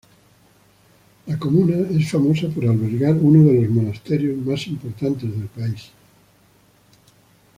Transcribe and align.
La 1.27 1.37
comuna 1.37 1.75
es 1.91 2.09
famosa 2.09 2.47
por 2.49 2.65
albergar 2.65 3.13
uno 3.17 3.47
de 3.51 3.61
los 3.61 3.69
monasterios 3.69 4.35
más 4.43 4.65
importantes 4.65 5.29
del 5.29 5.45
país. 5.45 5.91